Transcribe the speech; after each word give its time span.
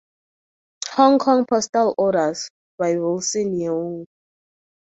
"Hong 0.93 1.19
Kong 1.19 1.45
Postal 1.45 1.93
Orders" 1.95 2.49
by 2.79 2.97
Wilson 2.97 3.51
Yeung. 3.59 4.05